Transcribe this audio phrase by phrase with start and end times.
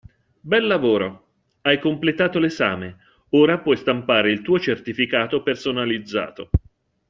[0.51, 1.09] Bel lavoro!
[1.61, 2.91] Hai completato l‘esame,
[3.37, 6.49] ora puoi stampare il tuo certificato personalizzato.